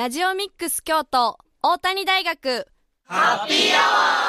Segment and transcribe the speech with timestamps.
[0.00, 2.66] ラジオミックス京都大谷大学。
[3.04, 4.24] ハッピーアワ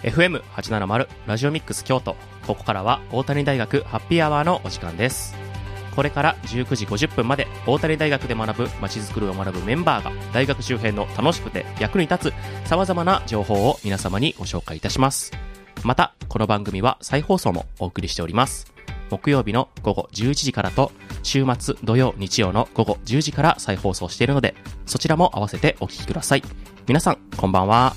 [0.00, 2.16] ー FM870 ラジオミックス京都。
[2.46, 5.45] ここからは大谷大学ハッピーアワーのお時間です。
[5.96, 15.32] これから19時50分まで大谷大学で学ぶまちづくりを学ぶメンバーが大学周辺の楽しくて役に立つ様々な情報を皆様にご紹介いたします。
[15.82, 18.70] またこの番組は再放送もお送りしております。
[19.08, 24.54] 木曜日の午後11時からと週末土曜日曜の午後10時から再放送しているので
[24.84, 26.42] そちらも合わせてお聞きください。
[26.86, 27.94] 皆さんこんばんは。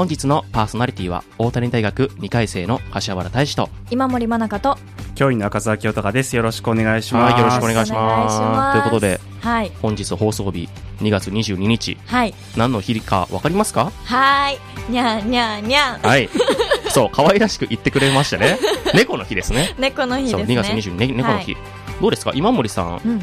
[0.00, 3.68] 本日のパーソナリティは大谷大学2回生の柏原大志と。
[3.90, 4.78] 今森真中と。
[5.14, 6.34] 教員の赤澤清隆です。
[6.36, 7.32] よろしくお願いします。
[7.34, 8.38] はいよろしくお願いします。
[8.72, 9.70] ということではい。
[9.82, 10.70] 本日放送日
[11.02, 11.98] 2月22日。
[12.06, 12.32] はい。
[12.56, 13.92] 何の日か分かりますか？
[14.06, 14.58] はい。
[14.90, 16.30] にゃんにゃんにゃんはい。
[16.88, 18.58] そう可愛らしく言ってくれましたね。
[18.96, 19.74] 猫の日ですね。
[19.78, 21.54] 猫の日ですそうね2月22日、ね、猫の日、
[22.00, 22.32] どうですか？
[22.34, 23.02] 今森さん。
[23.04, 23.22] うん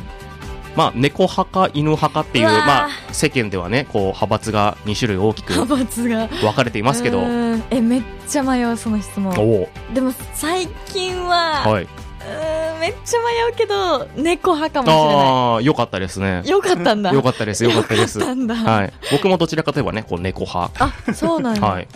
[0.77, 6.27] まあ猫派か犬派かっていうまあ世間ではねこう派閥が2種類大きく派閥が。
[6.27, 7.23] 分かれていますけど。
[7.71, 9.33] えめっちゃ迷うその質問。
[9.91, 11.83] でも最近は、はい。
[11.83, 16.43] うーんめっちゃ迷うけど猫派かもしれなああよかったですね。
[16.45, 17.11] いよかったんだ。
[17.11, 18.19] よかったですよかったです。
[18.21, 18.93] はい。
[19.11, 20.71] 僕もどちらかといえばねこう猫派。
[20.77, 21.87] あそうなんだ、はい。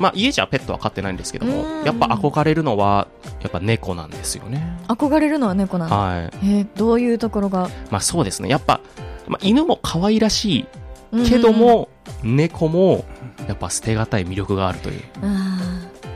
[0.00, 3.06] まあ、家じゃペットは飼ってないんですけどもうん、やっぱ憧れるのは、
[3.42, 4.78] やっぱ猫なんですよね。
[4.88, 6.18] 憧れるのは猫なんだ、はい。
[6.18, 7.68] えーどういうところが？
[7.90, 8.48] まあそうですね。
[8.48, 8.80] やっぱ、
[9.28, 10.66] まあ、犬も可愛らし
[11.12, 11.88] いけども、
[12.22, 13.04] 猫も、
[13.46, 15.02] やっぱ捨てがたい魅力があるという。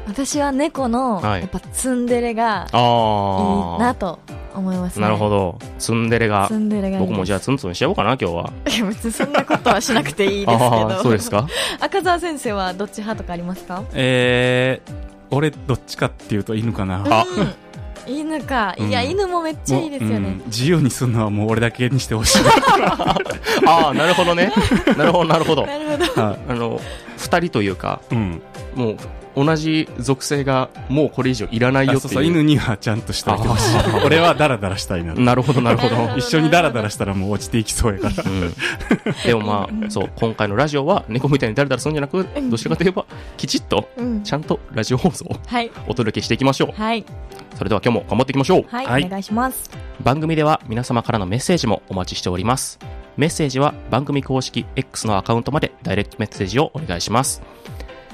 [0.07, 3.81] 私は猫の、はいやっぱツンデレがいい。
[3.81, 4.19] なと
[4.55, 5.59] 思いますねなるほど。
[5.79, 8.53] ツンデレがツ、ンデレがいいです僕もじゃあツンツンしちゃおうかな、今日は。
[8.73, 11.47] いや別にそんなことはしなくていいですけあどあ、そうですか？
[11.81, 13.83] 赤澤先生はどっち派とかありますか？
[13.95, 14.93] えー、
[15.31, 17.05] 俺どっちかっていうと犬かな。
[17.11, 17.55] あうん
[18.07, 22.43] 犬か、いやうん犬もめっちゃいいですよもうねん自由にするのはもう俺だけにしてほしい。
[23.67, 24.53] ああ、なるほどね。
[24.99, 25.65] なるほど、なるほど。
[25.67, 26.81] なるほどはあの、
[27.17, 28.43] 二人というか、いうん。
[28.75, 28.97] もう、
[29.37, 31.99] 同じ属性が、もうこれ以上いらないよっていう。
[31.99, 33.79] あそうそう、犬にはちゃんとしておいてほしい。
[34.05, 35.15] 俺はダラダラしたいな。
[35.15, 35.97] なるほど、なるほど。
[36.17, 38.25] 一緒にダラダラしたらもう落ちていきそうやから。
[38.25, 38.55] うん、
[39.25, 43.05] でもまあ、そう、今回のラジオは猫みたいにダラダラするんじゃなく、どちらかといえば、
[43.37, 46.81] きちっと、うんちゃんとラジオ放送をはいお届けしていきましょう。
[46.81, 47.05] はい
[47.57, 48.65] それでは今日も頑張っていきましょう。
[48.69, 49.71] はい、はいお願いします
[50.03, 52.79] 番組では皆様からのメッセージもお待ちしております。
[53.17, 57.43] メッセージは番組公式 X のアカウントまでダイレクトメッセージをお願いします。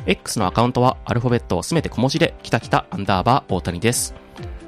[0.06, 4.14] X のアカウントはアルファベットをすべて小文字で、きたきたアンダーバー大谷です。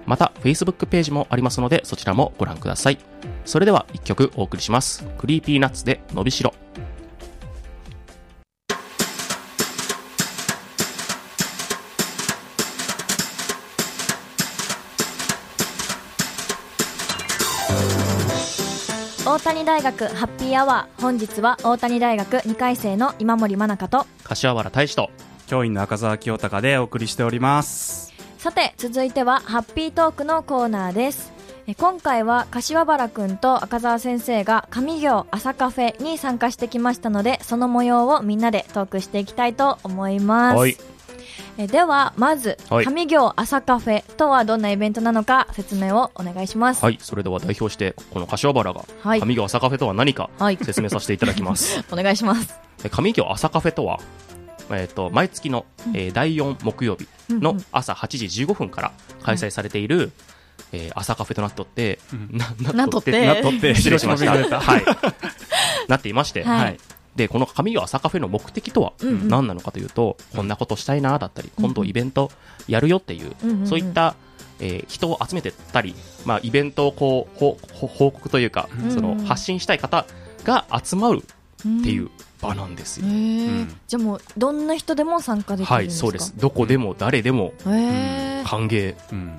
[0.05, 2.99] また、Facebook ページもありますので、そちらもご覧ください。
[3.45, 5.05] それでは一曲お送りします。
[5.19, 6.53] Creepy Nuts で伸びしろ。
[19.25, 25.11] 大谷大学ハッピーアワー本日は大谷大学2回生の今森真中と柏原大志と、
[25.47, 28.13] 教員の赤澤清隆でお送りしております。
[28.43, 31.31] さて続いてはハッピートークのコーナーです
[31.69, 40.77] え今回は柏原くんと赤澤先生が上行朝カフェに参加してきましたのでその模様をみんなでトークしていきたいと思います、はい。
[41.59, 42.87] えではまず、はい。
[42.87, 46.85] 上行朝カフェとはどんなイベントなのか説明をお願いします。
[46.85, 46.99] はい。
[47.01, 49.21] それでは代表して、この柏原が、はい。
[49.21, 50.59] 上京朝カフェとは何か、はい。
[50.63, 51.85] 説明させていただきます。
[51.93, 52.55] お願いします。
[52.85, 54.01] え上京朝カフェとは、
[54.71, 60.13] えっ、と、毎月の、えー第4木曜日の朝8時15分から開催されている、
[60.73, 61.99] えー朝カフェとなっておって、
[62.63, 64.33] な、なっとってなっとって、失礼しました。
[64.33, 64.85] 広島弁はい。
[65.89, 66.61] なっていまして、はい。
[66.61, 66.79] はい。
[67.17, 69.29] で、この上京朝カフェの目的とはうんうん。
[69.29, 72.31] 何なのかというと、こんなことしたいな、だったり、今度イベント
[72.69, 73.67] やるよっていう、うんうんうん。
[73.67, 74.15] そういった、
[74.61, 80.07] えー人を集めてったり、まあ、イベントをこう、ほほ報告というか、うんその、発信したい方
[80.45, 82.11] が集まるっていう
[82.41, 83.07] 場なんですよ。
[83.07, 83.75] うん。
[83.87, 86.01] じゃあもうどんな人でも参加できるんはい、ですか？
[86.01, 86.35] そうです。
[86.37, 88.45] どこでも誰でもへー。
[88.45, 88.97] 歓迎。
[89.13, 89.37] うん。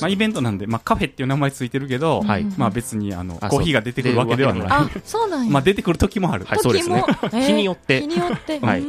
[0.00, 2.44] まあイベントなんで、まあカフェっていう名前ついてるけど、はい。
[2.56, 4.66] まあ別にあの、あコーヒーが出てくるわけではない。
[4.68, 5.52] あそうなんや。
[5.52, 6.44] まあ出てくる時もある。
[6.44, 7.02] はいそうですね。
[7.02, 7.40] 時も。
[7.40, 8.00] へ ー日によって。
[8.00, 8.58] 日によって。
[8.60, 8.82] はい。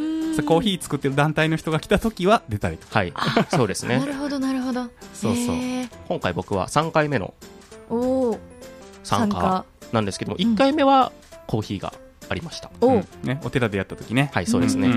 [0.43, 2.99] コーヒー作ってる団体の人が来た時は出たりとか。
[2.99, 3.13] はい、
[3.49, 3.99] そうですね。
[3.99, 4.83] なるほどなるほど。
[5.13, 5.55] そうそう。
[6.07, 7.33] 今回僕は3回目の
[7.89, 7.95] お
[8.31, 8.39] お
[9.03, 11.11] 参加なんですけども、参加1回目は
[11.47, 11.93] コーヒーが
[12.29, 12.71] ありました。
[12.81, 13.07] おうん。
[13.23, 14.31] ね、お寺でやった時ね。
[14.33, 14.87] はい、そうですね。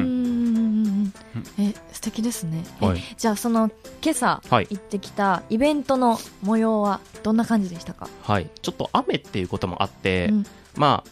[1.59, 2.65] え素敵ですね。
[2.81, 3.03] えはい。
[3.17, 3.71] じゃあその
[4.03, 4.67] 今朝はい。
[4.71, 8.09] 行ってきたイベントの模様はどんな感じでしたか？
[8.23, 8.49] はい。
[8.63, 10.47] ちょっと雨っていうこともあって、うん。
[10.77, 11.05] ま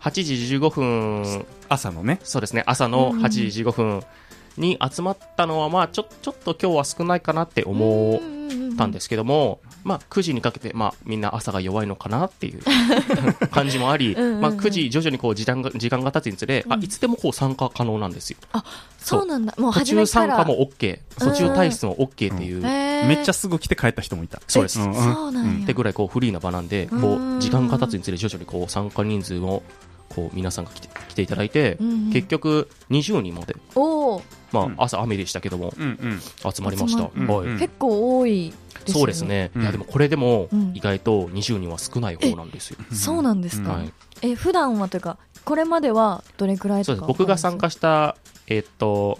[0.00, 2.20] あ、8時15分、朝のね。
[2.24, 3.24] そうですね、朝のうんうん。
[3.24, 4.02] 8時15分
[4.58, 12.62] に集まったのは、まあ、ちょ、ちょっと今日は少ないかなって思ったんですけども、まあ、9時にかけて、まあ、みんな朝が弱いのかなっていう
[13.52, 18.38] 感じもあり、うんうんうんまあ、9時徐々にこう時間が、時間が経つにつれ、あ、いつでもこう参加可能なんですよ。
[18.98, 19.54] そうなんだ。
[19.58, 23.06] もう途中参加も OK、途中退出も OK っていう、へー。
[23.06, 24.40] めっちゃすぐ来て帰った人もいた。
[24.48, 24.80] そうです。
[24.80, 24.94] うんうん。
[24.94, 27.38] そうなんや、ってぐらいこうフリーな場なんで、こうん。
[27.38, 29.62] う時間が経つにつれ徐々にこう参加人数を
[30.08, 34.22] こう皆さんが来て来ていただいて、うんうん結局20人まで、おお、
[34.52, 35.72] まうんあ朝雨でしたけども。
[35.76, 37.04] 集まりました。
[37.04, 38.56] はいうん結構多いですよ
[38.86, 39.50] ねそうですね。
[39.54, 42.78] うんいやでもこれでもうん意外と20人は少ない方なんですよ。
[42.92, 43.92] そうなんですか、はい。
[44.22, 47.00] え普段はというかこれまではどれくらいそうです。
[47.00, 48.16] とか僕が参加した
[48.46, 49.18] えーっと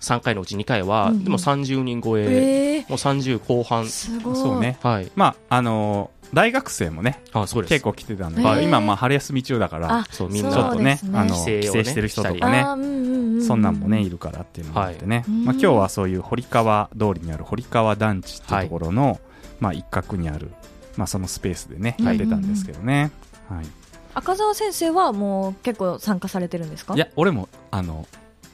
[0.00, 4.78] 3回のうち2回は、うんうんでも30人超え、えもう30後半ー、すごいそうね。
[4.82, 5.10] はい。
[5.14, 7.70] まあ、あのー大学生もね、あそうです。
[7.70, 15.16] 結構来てたんで、今、まあ、春休み中だからあ、そうみんなちょっとねねあの、帰省してる人とかねうんうんうんそんなんもね、いるからっていうのもあってね。
[15.16, 19.20] はいまあ、今日はそういう堀川通りにある堀川団地っていうところの、
[19.60, 20.50] まあ、一角にある、
[20.96, 23.10] まあ、そのスペースでね、はいやってたんですけどね。
[23.48, 23.66] はい。
[24.14, 26.94] 赤澤先生はもう結構参加されてるんですか？
[26.94, 28.06] いや、俺も、あの、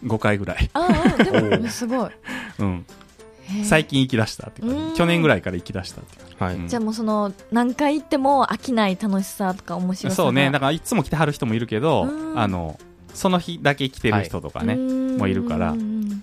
[0.04, 0.70] 5回ぐらい。
[0.72, 0.88] あ
[1.18, 2.10] あでも すごい
[2.60, 2.86] うん。
[3.64, 4.90] 最近行き出したっていううん。
[4.90, 6.44] か、去年ぐらいから行き出したっていうか。
[6.46, 6.54] はい。
[6.56, 6.68] うん。
[6.68, 10.26] じゃあもうその何回行っても飽きない楽しさとか面白さが。
[10.26, 10.50] そうね。
[10.50, 12.38] だから、いつも来てはる人もいるけどう、ん。
[12.38, 12.78] あの、
[13.14, 15.74] その日だけ来てる人とかね、もいるから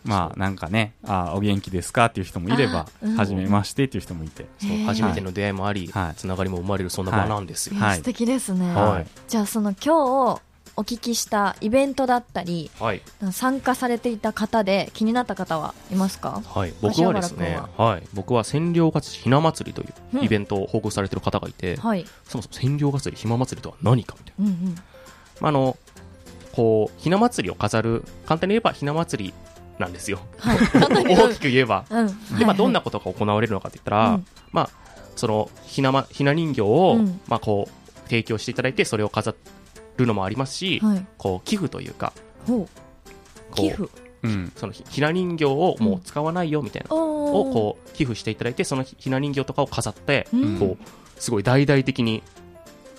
[0.06, 3.18] まあ、なんかね、あお元気ですかっていう人もいればあ、うん。
[3.18, 4.46] はじめましてっていう人もいて。
[4.60, 6.16] そう初めての出会いもあり、はい。
[6.16, 7.80] つながりも生まれるそんな場なんですよ。
[7.80, 7.98] はい。
[7.98, 9.08] 素敵ですね、はい。
[9.28, 10.42] じゃあその今日
[10.78, 13.02] お聞きしたイベントだったりはい。
[13.32, 16.42] 参加されていた方で気になった方はいますか？
[16.46, 16.74] はい。
[16.82, 18.04] 僕はですね芦原、はい。
[18.14, 19.86] 僕は千両勝ちひな祭りとう
[20.18, 24.46] んいうイベントを報告されてる方がいて、はいそもそも千両祭りひな祭りとは何かみたいな。
[24.46, 24.76] うんうん
[25.42, 25.78] まあ、あの、
[26.54, 29.34] こう、ひな祭りを飾る、簡単に言えばひな祭り
[29.80, 30.20] なんですよ。
[30.38, 30.58] はい
[31.16, 31.86] 大きく言えば。
[31.90, 34.70] うんで、まあ、どんななことが行われるのかって言ったら、うんまあ、
[35.16, 39.34] その、ひなま、ひな人形を、うんまあ、こう、提供していただいて、それを飾
[39.98, 41.06] るのもありますし、はい。
[41.18, 42.14] こう、寄付というか、
[42.48, 42.68] ほう。
[43.52, 43.90] こう寄付？
[44.24, 44.52] うん。
[44.56, 50.60] そのひひな人形をもう使わないよみたいな、ををこう寄付していただいてそのひひな人形とかを飾って、うん。
[50.60, 52.24] こうすごい大々的に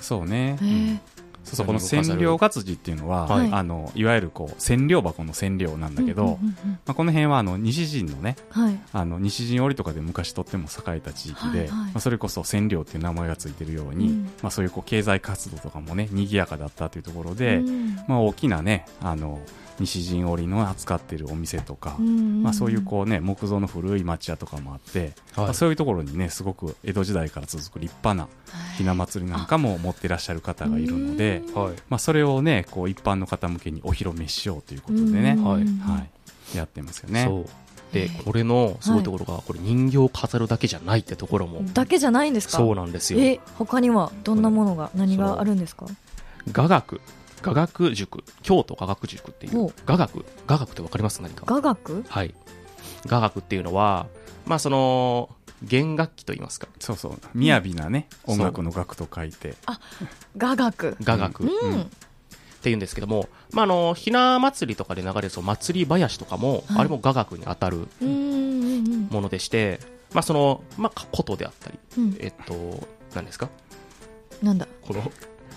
[0.01, 0.57] そうね。
[0.61, 0.99] へー
[1.47, 3.49] そうそう、この千両活字っていうのは、はい。
[3.53, 8.79] あの、いわゆるこう、千両箱の千両なんだけど、まあ、この辺はあの、西陣のね、はい。
[8.93, 14.25] あの、西陣織とかで昔とっても栄えた地域で、はいはいまあ、それこそ千両っていう名前がついてるように、うん。
[14.43, 17.97] まあそういうこう、経済活動とかもね、賑やかだったというところで、うん。
[18.09, 19.41] まあ大きなね、あの、
[19.79, 28.29] 西陣織の扱ってるお店とか、まあそういうこうね、木造の古い町屋とかもあって、まあ、そういうところにね、すごく江戸時代から続く立派な
[28.79, 31.75] ひな祭りなんかも持ってらっしゃる方がいるので、はい。
[31.89, 35.65] まあそれをね、こう一般の方向けにお披露目しようということでね、うんはい。
[35.65, 36.07] は
[36.55, 37.25] い、やってますよね。
[37.27, 37.47] そう。
[37.93, 42.59] でこれのすごいところが、これ人形を飾るだけじゃないってところも、だけじゃないんですか？
[42.59, 43.21] そうなんですよ。
[43.21, 45.87] え他にはどんなものが何があるんですか？
[46.53, 47.01] 雅楽
[47.51, 51.23] 雅楽塾京都雅楽塾っていほうう雅楽雅楽ってわかります？
[51.23, 51.45] 何か。
[51.47, 52.05] 雅楽？
[52.09, 52.35] はい。
[53.07, 54.07] 雅楽っていうのは
[54.47, 55.31] まあその
[55.63, 56.69] 弦楽器と言いますか。
[56.79, 57.19] そうそう。
[57.35, 58.35] 雅なね、うん。
[58.35, 59.55] 音楽の楽と書いて。
[60.37, 60.97] 雅楽。
[61.03, 61.91] 雅楽、うっん。
[62.63, 66.79] ていうんですけども、まあ、あのひな祭りとかで流れるその祭り囃子とかも、はい。
[66.81, 69.81] あれも雅楽に当たるうんうんうんものでして、
[70.13, 72.17] まあそのまあ、琴であったり、うん。
[72.21, 73.49] えっと、何ですか？
[74.43, 74.69] なんだ？
[74.83, 75.11] この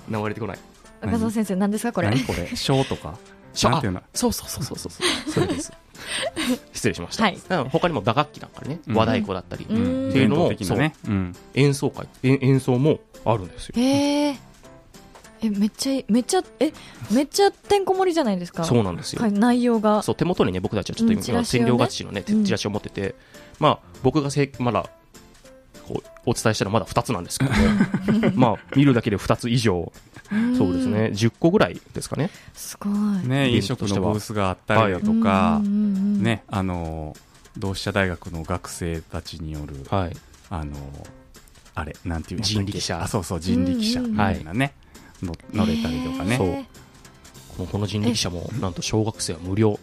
[0.08, 0.60] 名前出てこない。
[0.60, 2.10] 何赤澤先生何ですかこれ？
[2.10, 2.50] 何これ？
[2.56, 3.16] 小とか？
[3.54, 4.00] しょなんていうの？
[4.00, 5.32] あそうそうそうそうそう。
[5.32, 5.72] それです。
[6.74, 7.38] 失礼しました、はい。
[7.72, 8.96] 他にも打楽器なんかねうん。
[8.96, 10.94] 和太鼓だったり、っていうのを伝統的なね。
[11.08, 11.10] う。
[11.12, 11.36] ん。
[11.56, 13.74] 演奏会え演奏もあるんですよ。
[13.78, 14.38] へえ
[15.42, 16.74] えめっちゃめっちゃえ
[17.12, 18.64] めっちゃてんこ盛りじゃないですか？
[18.64, 20.04] そうなんですよ、はい内容が。
[20.04, 21.66] そう手元にね僕たちはちょっと今,、うんチラシをね。
[21.66, 22.46] 占領勝ちのねうん。
[22.46, 23.16] チラシを持ってて、
[23.60, 24.90] まあ僕がせまだ
[25.88, 28.32] こうお伝えしたのはまだ2つなんですけども。
[28.36, 29.92] まあ見るだけで2つ以上ん
[30.58, 31.12] そうですね。
[31.14, 32.30] 10個ぐらいですかね。
[32.54, 32.94] すごい。
[33.28, 37.16] ね、飲食のブースがあったりだとかね、あの、
[37.58, 40.16] 同志社大学の学生たちによる、はい。
[40.50, 40.76] あの、
[41.76, 42.46] あれ、なんていうの？
[42.46, 43.02] 人力車。
[43.02, 44.74] あ、そうそう、人力車みたいなね、
[45.22, 46.68] の乗れたりとかね。
[47.58, 49.80] このこの人力車もなんと小学生は無料。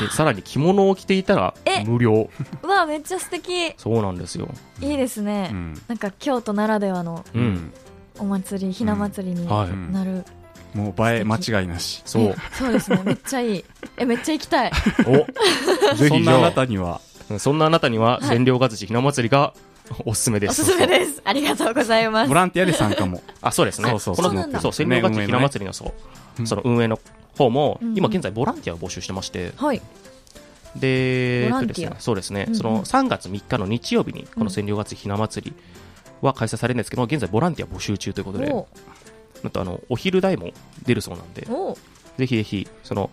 [0.00, 1.84] でさらに着物を着ていたらえ。
[1.84, 2.30] 無料。
[2.62, 3.74] うわめっちゃ素敵。
[3.76, 4.48] そうなんですよ。
[4.80, 5.82] いいですね、うん。
[5.86, 7.24] なんか京都ならではの。
[8.20, 10.24] お祭りひな祭りにはい、うんなる、
[10.74, 12.02] もう映え間違いなし。
[12.04, 13.00] そうえそうですね。
[13.04, 13.64] めっちゃいい。
[13.96, 14.72] えめっちゃ行きたい。
[15.06, 16.08] おぜひ。
[16.08, 16.40] そんなあ。
[16.40, 17.00] なあたには、
[17.38, 18.28] そんなあなたにははい。
[18.28, 19.54] 千両勝ちひな祭りが
[20.04, 20.62] おすすめです。
[20.62, 21.20] おすすめです。
[21.24, 22.28] ありがとうございます。
[22.28, 23.22] ボランティアで参加も。
[23.42, 23.90] あそうですね。
[23.90, 24.58] そうそうこそうなんだ。
[24.58, 25.92] のそう千両ガチひな祭りのそう、
[26.38, 26.46] うん。
[26.46, 26.98] その運営の
[27.36, 29.52] 方も、うん今現在ボランティアを募集してまして。
[29.56, 29.80] はい。
[30.76, 31.90] でボランティア。
[31.90, 32.56] えっとですねそうですね、うんうん。
[32.56, 35.56] その3月3日の日曜日にこの千両ガチひな祭り
[36.20, 38.66] は開催されるんですけど現在ボランティア募集中ということでお。
[39.42, 40.50] なんとあのお昼代も
[40.84, 41.76] 出るそうなんでお。
[42.18, 43.10] ぜひぜひその、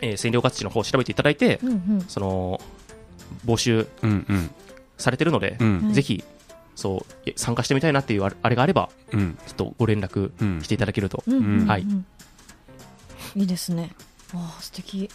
[0.00, 2.00] えー、千両ガチの方を調べていただいて、うんうん。
[2.08, 2.60] その
[3.46, 4.50] 募集うんうん。
[4.98, 5.84] されてるので、うん。
[5.86, 5.94] はい。
[5.94, 6.22] ぜひ
[6.76, 9.38] そうえ参加してみたいなっていうあれがあればうん。
[9.46, 10.60] ちょっとご連絡うん。
[10.62, 11.86] していただけると、うんうんうんはい。
[13.36, 13.90] いいですね。
[14.34, 15.08] わあ素敵。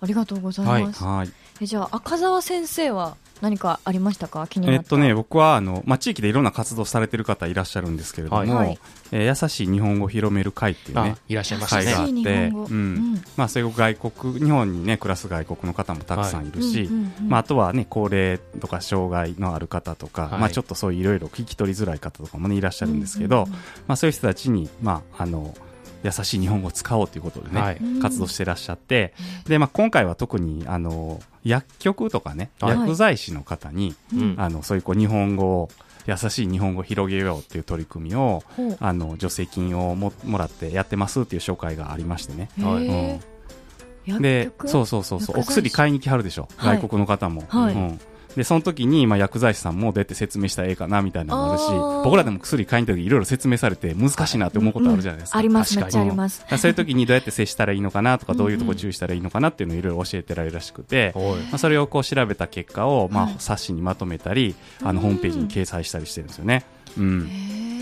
[0.00, 1.32] ありがとうございます、はい。
[1.60, 4.46] えじゃあ赤澤先生は何かありましたか？
[4.46, 4.82] 気になった。
[4.82, 8.48] えっとね、僕はあの、まあ、地域でいろんな活動されてる方いらっしゃるんですけれども、はい。
[8.48, 8.78] はい。
[9.12, 12.66] えー優しい日本語を広める会っていうあね、いらっしゃいました会があっね優しいて、日本語。
[12.66, 12.72] うん。
[12.72, 13.22] うん。
[13.36, 16.88] まあ、そういう外国、日本にね、暮らす外国の方もたくさんいるし、
[17.26, 20.40] まあ、あとはね、高齢とか障害のある方とか、はい。
[20.40, 23.58] まあ、ちょっとそういういろいろ聞き取りづらい方とかもね、いらっしゃるんですけど、うんうん。
[23.86, 25.54] まあ、そういう人たちに、まあ、あの、
[26.02, 27.76] 優しい日本語を使おうということでね、はい。
[27.76, 29.14] うん活動してらっしゃって、
[29.46, 32.78] で、まあ、今回は特に、あの、薬局とかね、はい。
[32.78, 34.34] 薬剤師の方に、うん。
[34.38, 35.68] あの、そういうこう、日本語を、
[36.06, 38.42] 優しい日本語を広げようっていう取り組みを、
[38.80, 42.48] あの、助成金をももらってやってますっていう紹介がありましてね。
[42.58, 44.22] はいうん。
[44.22, 46.78] でそうそうそうそう、お薬買いに来はるでしょ、はい。
[46.78, 47.44] 外国の方も。
[47.48, 47.74] はい。
[47.74, 48.00] うん
[48.36, 51.64] で、その時に、まあ、薬剤師さんもどうやって説明したらええかな、みたいなのもあるし
[52.04, 55.38] 僕らでも薬買いに行った時いろいろ説明されて難しいなって思うことあるじゃないですか。
[55.38, 66.64] ありますめっちゃありますそういう時にどうやって接したらいいのかなとか、うんどういうとこ注意したらいいのかなっていうのをいろいろ教えてられるらしくて、まあ、それをこう調べた結果を、まあはい、冊子にまとめたり、あの、うんホームページに掲載したりしてるんですよね。
[66.96, 67.28] うん。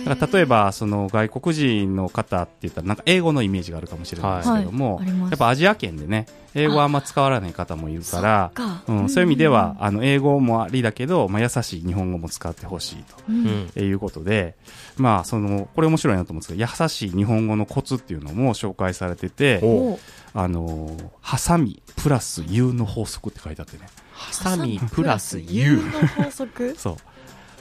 [0.05, 14.57] だから例えば、その外国人の方って言ったら、なんか英語のイメージがあるかもしれないですけども、はいやっぱアジア圏でね、英語はあんま使わない方もいるから、そっかうん、そういう意味では、あの、英語もありだけど、まあ、優しい日本語も使ってほしいうんうんということで、
[14.97, 19.61] まあ、その、これ面白いなと思うんですけど、優しい日本語のコツっていうのも紹介されてて、
[20.35, 23.87] あの、ハサミプラス U の法則って書いてあってね。
[24.12, 26.75] ハサミプラス U の法則？
[26.78, 26.97] そう。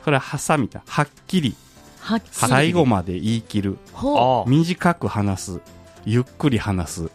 [0.04, 0.82] これはハサミだ。
[0.88, 1.56] はっきり
[2.32, 3.78] 最後まで言い切る。
[4.48, 5.62] 短く話す。
[6.06, 7.12] ゆっくり話す。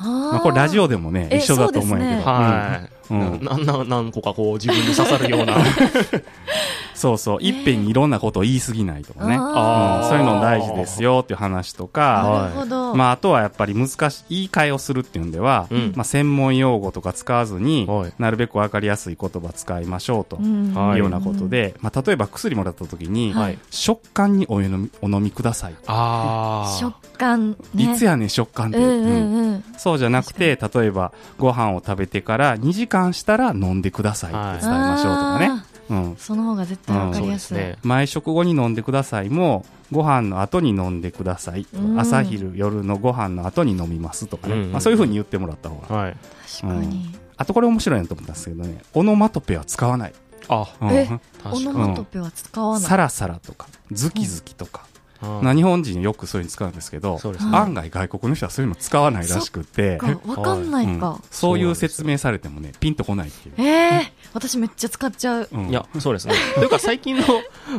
[0.00, 2.93] まあ、これラジオオでもね、え一緒だと思うんやけど。
[3.10, 3.40] うん。
[3.42, 5.56] なな何個かこう自分に刺さるような。
[6.94, 7.38] そうそう。
[7.40, 9.36] いっぺんにいろんなことを言い過ぎないとかね。
[9.38, 10.08] あうん。
[10.08, 12.94] そういうの大事ですよっていう話とか、なるほど。
[12.94, 15.92] まあ、あとはやっぱり難しい、言い換えをするっていうんでは、うん。
[15.96, 18.12] まあ、専門用語とか使わずに、はい。
[18.18, 20.36] なるべくわかりやすい言葉使いましょうと。
[20.36, 20.72] うん。
[20.72, 20.94] はい。
[20.94, 23.58] いうようなことで、まあ、例えば薬もらった時に、はい。
[23.70, 25.74] 食感にお飲みお飲みください。
[25.86, 27.92] あ食感ね。
[27.92, 29.44] いつやねん食感って、うんうんうん。
[29.46, 29.64] うん。
[29.76, 35.50] そうじゃなくて、例えばご飯を食べてから2時間したら飲んでくださいって伝えましょうとかね。
[35.90, 36.16] うん。
[36.16, 37.36] その方が絶対わかそうりやい。
[37.36, 41.64] ですすね毎食後に飲んでくださいも、ご飯の後に飲んでください。
[41.64, 42.00] とうん。
[42.00, 44.54] 朝昼夜のご飯の後に飲みますとかね。
[44.54, 45.94] うんうんまあ、そういうふうに言ってもらった方が。
[45.94, 46.16] はい
[46.62, 47.14] 確かに。
[47.36, 50.12] あとこれ面白いなと思ったんですけどね、オノマトペは使わない。
[50.48, 50.90] あうん。
[50.90, 51.08] え
[51.44, 52.88] オ確かにノマトペは使わない。
[52.88, 54.86] サラサラとか、ズキズキとか。
[55.24, 57.18] あまあ日本人よくそういうの使うんですけど、
[57.52, 61.00] 案外外国の人はそういうの使わないらしくて、かわかんないうん。
[61.00, 63.54] かそういう説明されてもね、ピンとこないっていう。
[63.58, 65.48] ええ私めっちゃ使っちゃう。
[65.50, 65.68] うん。
[65.70, 66.34] いやそうですね。
[66.56, 67.24] というか最近の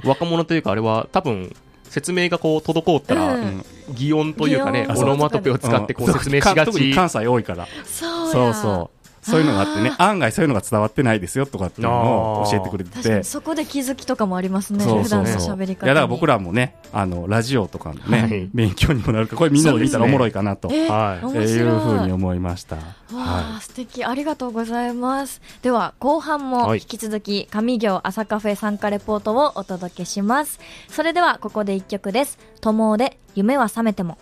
[0.04, 1.56] 若者というかあれは多分
[1.90, 3.66] 説明がこう滞ったら、うん。
[3.94, 6.66] 擬音というかねオノマトペを使ってこう説明しがち。
[6.66, 7.68] 特に関西多いから。
[7.86, 8.54] そうや。
[8.54, 9.42] そうそう。
[9.42, 13.24] いうのがあってね、案外そういうのが伝わってないですよとかっていうのを教えてくれてて。
[13.24, 15.42] そこで気づきとかもありますねそう普段のそう。
[15.42, 15.56] そう。
[15.56, 15.88] 喋り方に。
[15.88, 18.50] いや、だから僕らもね、あの、ラジオとかのね、はい。
[18.54, 20.92] 勉強にもなるから、これみんなで見たらおもろいかなと、えー。
[20.92, 21.38] はい。
[21.38, 22.76] いうふうに思いました。
[22.76, 22.82] わ
[23.14, 24.04] はあ、素敵。
[24.06, 25.42] ありがとうございます。
[25.62, 26.80] では後半もはい。
[26.80, 30.60] 引き続き上行朝カフェ参加レポートをお届けします。
[30.90, 34.18] それではここで一曲です「友をで夢は覚めても」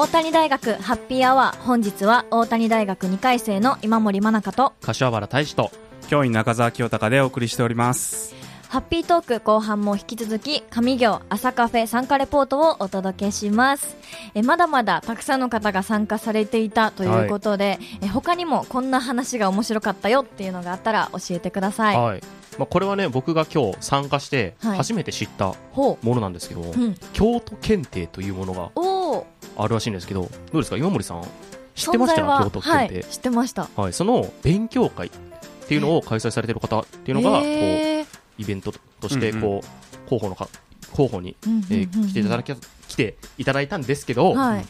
[0.00, 5.70] 大谷大学ハッピーアワー本日は大谷大学2回生の今森真中と柏原大使と
[6.04, 6.06] い。
[6.06, 8.34] 教員中澤清隆でお送りしております。
[8.70, 13.94] ハッピートーク後半も引き続き上行朝カフェ参加レポートをお届けします。
[14.34, 22.22] えまだまだたくさんの方が参加されていたということで、え他にもこんな話が面白かったよっていうのがあったら教えてください、はい。
[22.58, 24.78] まあ、これはね僕が今日参加してはい。
[24.78, 28.70] 初めて知ったほものなんですけど、う、うん、京都検定というものが
[29.56, 30.28] あるらしいんですけどど
[30.58, 30.76] うですか？
[30.76, 31.22] 今森さん
[31.74, 32.22] 知ってました？
[32.22, 33.68] 存在は京都はい検定、知ってました。
[33.76, 35.10] はいその勉強会っ
[35.68, 38.06] ていうのを開催されてる方っていうのがこうえー
[38.38, 39.42] イベントとしてうんうん。
[39.42, 40.48] こう、広報のか
[40.92, 41.72] 候補に、うんうんうんうん。
[41.72, 42.54] えー来ていただき
[42.88, 44.64] 来ていただいたんですけど、はい。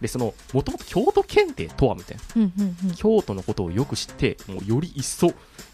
[0.00, 2.22] でそのもともと京都検定とはみたいな。
[2.36, 2.94] うんうんうん。
[2.96, 5.28] 京都のことをよく知ってもうより一層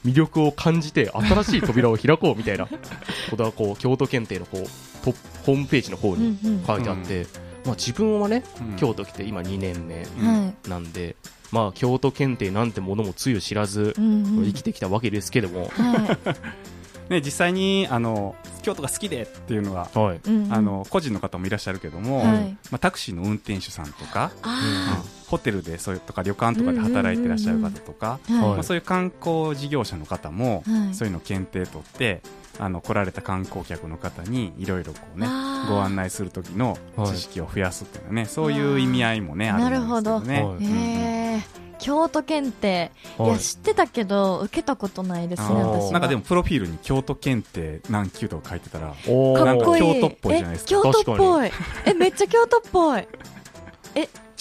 [0.05, 5.13] 魅力を感じて新しい扉を開こうみたいなことがこう京都検定のこうト
[5.45, 6.65] ホームページの方にうんうん。
[6.65, 7.27] 書いてあって、
[7.65, 10.69] まあ、自分はねうん京都来て今2年目うんはい。
[10.69, 11.17] なんで、
[11.51, 16.37] まあ、京都検定なんてものもつゆ知らず生きてきたわけですけども、はい。
[17.13, 20.21] ね、実際にあの京都が好きでっていうのが、はい。
[20.25, 20.53] うんうん。
[20.53, 22.57] あの個人の方もいらっしゃるけども、はい。
[22.71, 30.95] まあ、タクシーの運転手さんとか、あホテルでそういうとか旅館とかで働いてらっしゃる方とか、まあ、そういう観光事業者の方も、はい。
[30.95, 32.23] そういうの検定取って
[32.59, 35.27] あの来られた観光客の方にいろいろこうね
[35.69, 40.35] ご案内する時のはい知識を増やすっていうのはね、そういう意味合いもねあるんですけどね。
[40.35, 41.63] なるほど。
[41.83, 42.91] 京都検定。
[43.19, 43.31] いはい。
[43.33, 45.93] や、知ってたけど、受けたことないですね、私は。
[45.93, 49.83] なんかでもプロフィールに京都検定何級とか書いてたらかっこいい。
[49.83, 50.71] 京都っぽいじゃないですか。
[50.71, 51.51] え京都っぽい。
[51.87, 53.07] え、めっちゃ京都っぽい。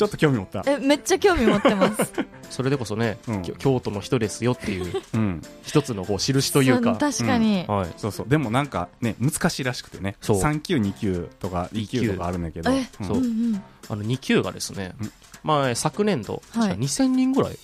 [0.02, 2.14] ちょっと興味持った、え、めっちゃ興味持ってます。
[2.50, 3.42] それでこそね、うん。
[3.44, 7.66] 京都の人ですよっていううん、一つのこう印というそか確かに。
[7.68, 8.28] はい、そうそう。
[8.28, 10.16] でもなんかね難しいらしくてね。
[10.20, 10.42] そう。
[10.42, 12.88] 3級2級とか1級とかあるんだけど、え。
[13.02, 13.08] うん。
[13.08, 13.18] そう。
[13.18, 13.64] うんうん。
[13.90, 15.12] あの2級がですね、うん
[15.44, 16.70] まあ、昨年度、はい。
[16.70, 17.58] 確か2000人ぐらい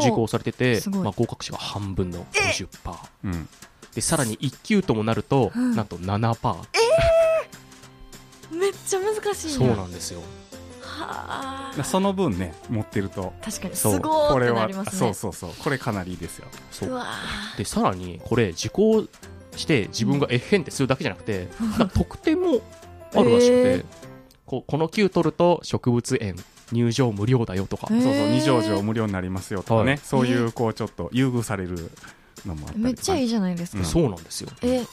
[0.00, 2.68] 受講されてて、まあ、合格者が半分の50%
[3.24, 3.48] うん。
[3.94, 5.74] でさらに1級ともなると、うん。
[5.74, 6.56] なんと7%、
[8.52, 10.20] めっちゃ難しいそうなんですよ。
[10.82, 11.84] はあ。
[11.84, 13.32] その分ね持ってると。
[13.42, 14.00] 確かに、すそう。
[14.00, 14.98] ごーってこれはなりますね。
[14.98, 15.50] そうそうそう。
[15.62, 16.46] これかなりいいですよ。
[16.70, 16.90] そう。
[16.90, 17.06] うわ
[17.56, 19.04] でさらにこれ受講
[19.56, 22.60] して自分がえっへんってするだけじゃなくて、なんか特典も
[23.14, 23.84] あるらしくて、 えー。
[24.46, 26.36] ここの級取ると植物園
[26.72, 28.02] 入場無料だよとか、えー。
[28.02, 30.00] そうそう二条城無料になりますよとかね、はい。
[30.02, 31.90] そういうこうちょっと優遇される
[32.46, 33.78] のもあったりめっちゃいいいじゃないですか。
[33.78, 33.84] うん。
[33.84, 34.50] そうなんですよ。
[34.62, 34.84] え、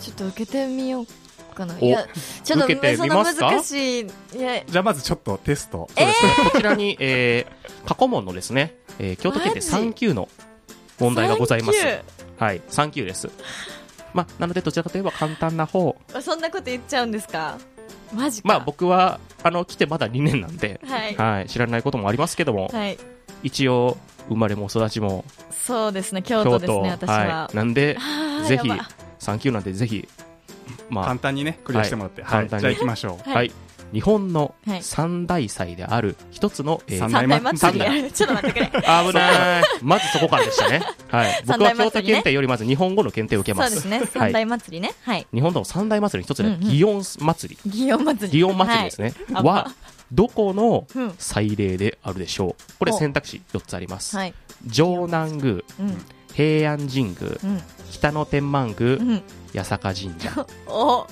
[0.00, 1.06] ちょっと受けてみよう
[1.54, 1.74] かな。
[1.80, 2.06] おいや、
[2.44, 3.48] ちょっと受けてみますか？
[3.48, 4.06] その難しい。
[4.36, 5.88] いや、じゃあまずちょっとテスト。
[5.96, 10.28] そうですね、こちらに、えー過去問のですね、えー京都検定マジ？3級の
[11.00, 11.78] 問題がございます。
[12.38, 13.28] はい3級です。
[14.14, 15.96] まあなのでどちらかといえば簡単な方。
[16.08, 17.58] ーそんなこと言っちゃうんですか？
[18.14, 18.48] マジか。
[18.48, 21.14] まあ僕はあの来てまだ2年なんで、はい。
[21.14, 22.98] はい、知らないこともありますけども、はい。
[23.42, 23.96] 一応
[24.28, 27.50] 生まれも育ちもそうですね、京京都都ですね、私は。
[27.52, 28.88] い、なんであーぜひやば
[29.20, 30.08] 3級なんでぜひ
[30.88, 33.52] ま簡単にねクリアしてもらって、はい簡単にはいじゃあ行きましょうあ、ははいい、
[33.92, 34.82] 日本のはい。
[34.82, 38.12] 三大祭である一つの、えー三三大祭三り。
[38.12, 38.70] ちょっと待ってくれ。
[38.70, 39.62] 危ない。
[39.82, 43.80] まずそこからでしたね、はい、 僕は京都検定よりまず日本語の検定を受けます。
[43.80, 44.94] そうですね、三大祭りね。
[45.02, 45.26] はい。
[45.32, 46.60] 日本の三大祭りの一つでうんうん。
[46.70, 47.70] 祇園祭り。
[47.70, 48.40] 祇園祭り。
[48.40, 49.44] 祇園祭りですね、はい。
[49.44, 49.72] は
[50.10, 52.72] どこのうん祭礼であるでしょう。
[52.78, 54.34] これお選択肢4つあります、はい。
[54.70, 55.62] 城南宮うん。
[56.34, 57.62] 平安神宮うん。
[57.90, 59.22] 北野天満宮うん。
[59.54, 60.46] 八坂神社。
[60.66, 61.06] お、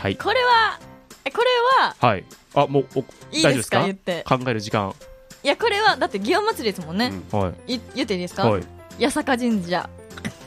[0.00, 0.16] はい。
[0.16, 0.78] これは、
[1.24, 1.46] えこれ
[1.84, 2.24] は、はい。
[2.54, 3.00] あもうお
[3.32, 3.78] いいですか？
[3.80, 4.24] 大丈夫言って。
[4.24, 4.94] 考える時間。
[5.42, 7.12] いや、これは、だって祇園祭りですもんね。
[7.32, 7.40] うん。
[7.40, 7.74] はい。
[7.76, 8.48] い言っていいですか？
[8.48, 8.62] はい。
[9.00, 9.88] 八坂神社、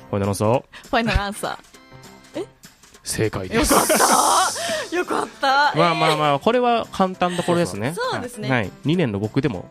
[0.09, 1.59] ほいなのさファイナルアンサ
[3.03, 3.49] 正解ー。
[3.49, 3.73] です。
[3.73, 4.95] よかった。
[4.95, 5.47] よかった。
[5.77, 7.93] まあまあまあこれは簡単なところですね。
[7.95, 8.49] そうですね。
[8.49, 8.71] はい。
[8.85, 9.69] 2年の僕でも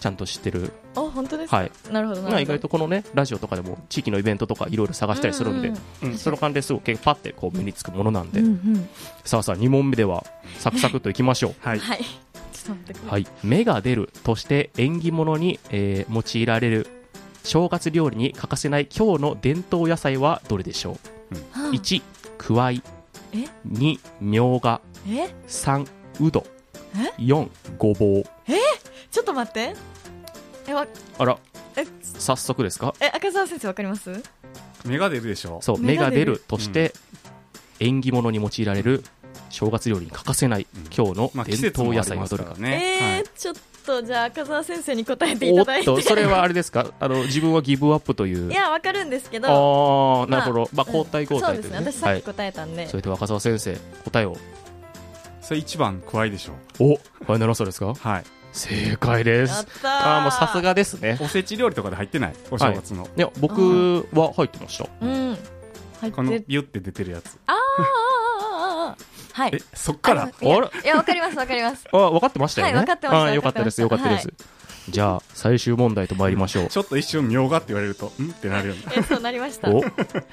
[0.00, 0.72] ちゃんと知ってる。
[0.94, 1.56] あ、本当ですか？
[1.58, 1.72] はい。
[1.92, 2.30] なるほど、なるほど。
[2.30, 8.88] まあ意外とこのねラジオとかでも地域のイベントとかいろいろ探したりするんで、ううんその感じですごくパッてこう目につくものなんで、うんうん。
[9.24, 10.24] さあさあ2問目では
[10.58, 11.54] サクサクっといきましょう。
[11.60, 11.78] はい。
[11.78, 12.00] はい。
[13.06, 16.86] はい、芽が出るとして縁起物に、えー用いられる
[17.42, 20.98] 正月料理に欠かせない今日の伝統野菜はどれでしょ
[21.30, 21.34] う？
[21.58, 22.02] はあ1
[22.36, 22.82] くわい。
[23.32, 24.82] え？2みょうが。
[25.08, 25.86] え？3
[26.20, 26.44] うど。
[26.46, 26.57] え
[27.18, 28.24] 4ごぼう
[29.10, 29.74] ちょっと待って。
[30.66, 30.86] え、わ、
[31.18, 31.38] あら。
[31.76, 32.94] え、早速ですか？
[33.00, 34.22] え、赤澤先生わかります？
[34.84, 35.60] 芽が出るでしょ。
[35.62, 36.92] そう芽が出芽が出るるとして、
[37.80, 39.04] 縁起物に用いられる
[39.48, 40.82] 正月料理に欠かせない、うん。
[40.94, 43.54] 今日のまあ季伝統野菜はどれか、ますからね、えー、ちょっ
[43.86, 45.80] と、じゃあ赤澤先生に答えていおただい。
[45.80, 46.92] ってとそれはあれですか？
[47.00, 48.52] あの自分はギブアップという。
[48.52, 49.48] いや、わかるんですけど。
[49.48, 50.96] ああなるほど、まあ、うん。
[50.96, 51.92] 交代交代というそうですね。
[51.92, 52.18] 私さはい。
[52.18, 52.88] っき答えたんで。
[52.88, 54.36] それでは赤澤先生答えを
[55.48, 57.94] それ一番怖いでしょおファイナルアンサーですか？
[57.94, 58.24] はい。
[58.52, 59.66] 正解です。
[59.82, 61.16] ああもうさすがですね。
[61.22, 62.34] おせち料理とかで入ってない？
[62.50, 64.86] お正月の、いや僕は入ってました。
[65.00, 65.38] うん。
[66.02, 66.32] 入この。
[66.32, 67.38] ビュって出てるやつ。
[67.46, 67.54] あー
[68.90, 68.96] あ
[69.32, 69.50] はい。
[69.54, 69.58] え。
[69.72, 70.24] そっから？
[70.24, 71.88] あいやあれいや、わかります、わかります。
[71.90, 72.74] あ分かってましたよね。
[72.74, 74.28] はい分かってましたよかったですよかったです、
[74.90, 76.68] じゃあ最終問題と参りましょう。
[76.70, 78.30] ちょっと一瞬みょうがって言われるとん？
[78.30, 78.80] ってなるよね。
[78.96, 79.70] え、そうなりました。
[79.70, 79.82] お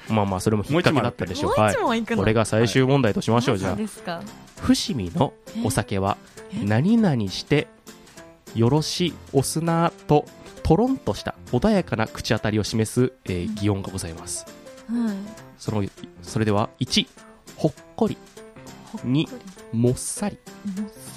[0.08, 1.60] まあまあそれも引っ掛けだったでしょう。
[1.60, 3.70] はいもう一問いくのこれが最終問題としましょう、じゃあ。
[3.72, 4.22] マジですか？
[4.62, 5.32] 伏見の
[5.64, 6.16] お酒は
[6.54, 6.64] え？
[6.64, 7.66] 何々して
[8.54, 10.24] よろしおすなと
[10.62, 14.46] とろんとした穏やかな口当たりを示す、えー擬音がございます。
[14.88, 15.16] はい。
[15.58, 15.84] その
[16.22, 17.06] それでは1
[17.56, 18.16] ほっこり。
[19.04, 19.28] 2
[19.72, 20.38] もっさり。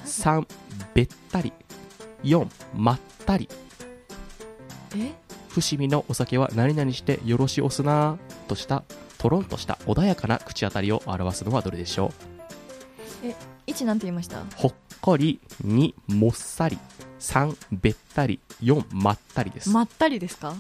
[0.06, 0.46] 3
[0.94, 1.54] べったり
[2.24, 3.50] 4まったり。
[4.96, 5.12] え？
[5.50, 8.18] 伏見のお酒は何々してよろしおすな。
[8.48, 8.84] とした
[9.18, 12.12] とろんとした穏やかな口当たりを表すのはどれでしょ
[13.68, 14.40] 1なんて言いました？
[14.42, 16.78] うほっこり2もっさり。
[17.20, 20.54] 3べったり4まったりです、まったりですか？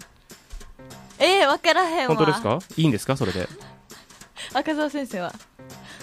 [1.17, 2.15] えー、分からへんわ。
[2.15, 2.60] 本当ですか？
[2.76, 3.15] いいんですか？
[3.15, 3.48] それで。
[4.54, 5.34] 赤澤先生は。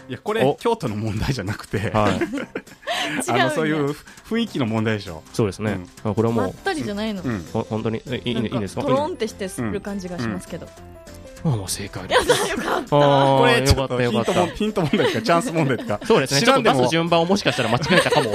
[0.08, 0.54] いやこれお。
[0.54, 2.20] 京都の問題じゃなくて、はい
[3.32, 3.44] あや。
[3.44, 3.90] のそういう
[4.28, 8.02] 雰囲気の問題でしょ、そうですね、あこれはもうまったりじゃないの、うん、ほ本当に。
[8.06, 8.82] えいいいいんですか？
[8.82, 10.66] とろんってしてする感じがしますけど、
[11.44, 12.28] あもう正解でやす。
[12.28, 12.70] だ よかった。
[12.78, 14.46] あこーよかっれちょっとたよかった。
[14.48, 15.22] ヒント問題とか？
[15.22, 16.00] チャンス問題とか？
[16.04, 16.40] そうですね。
[16.40, 16.80] 知らんでも。
[16.80, 18.32] 出す順番をもしかしたら間違えたかも。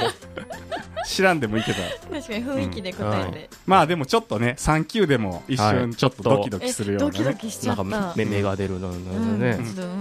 [1.03, 1.79] 知らんでもいいけど。
[2.13, 5.75] 確かに雰囲気で答えて、まあでもちょっとね3級でも一はい。
[5.77, 7.83] 瞬ちょっとドキドキえするようなドキドねキしちゃった。
[7.83, 9.39] なんか目目が出るのうん。
[9.39, 9.59] ね、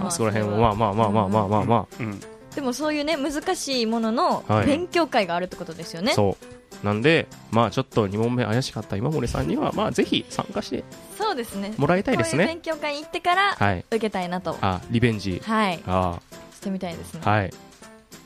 [0.09, 2.19] そこら辺もまあまあまあまあまあまあまうん
[2.55, 4.65] でもそういうね難しいもののはい。
[4.65, 6.37] 勉強会があるってことですよね、あそ
[6.81, 6.85] う。
[6.85, 10.83] なんでまあちょっと2問目怪しかった今森さんにはまあぜひ参加して
[11.17, 11.73] そうですね。
[11.77, 12.45] もらいたいですね。
[12.45, 13.85] こういう勉強会行ってからはい。
[13.89, 14.57] 受けたいなと。
[14.61, 15.41] あリベンジ。
[15.45, 15.79] はい。
[15.85, 16.19] あ
[16.53, 17.51] してみたいですね、はい。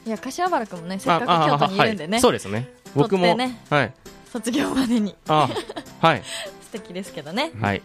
[0.06, 2.70] い、や柏原君もねせあっかく京都にいるんでね、はい、そうですね。
[2.96, 3.62] 僕も、ね。
[3.70, 3.94] はい。
[4.32, 5.16] 卒業までに。
[5.28, 5.50] あ
[6.02, 6.24] はい。
[6.64, 7.52] 素敵ですけどね。
[7.62, 7.82] はい。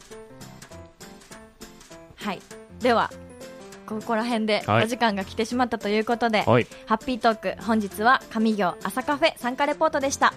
[2.17, 2.41] はい。
[2.81, 3.11] では
[3.95, 4.85] ここら辺ではい。
[4.85, 6.67] お時間が来てしまったということで、はい。
[6.87, 10.33] ハッピートーク本日は上行朝カフェ参加レポートでした。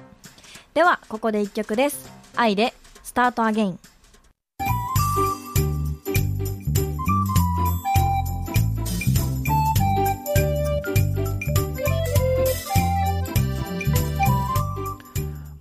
[0.74, 2.12] ではここで一曲です。
[2.36, 3.80] 愛でスタートアゲイン。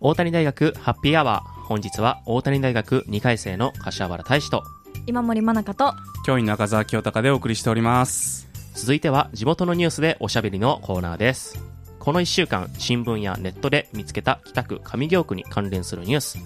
[0.00, 1.62] 大谷大学ハッピーアワー。
[1.62, 4.62] 本日は大谷大学2回生の柏原大志と
[5.06, 8.48] 今森真中と教員中澤清隆でお送りしております。
[8.74, 11.58] 続いては地元のニュースでおしゃべりのコーナーです。
[11.98, 16.38] この1週間新聞やネットで見つけた北区上京区に関連するニュース。